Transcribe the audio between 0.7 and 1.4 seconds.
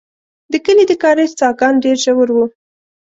د کاریز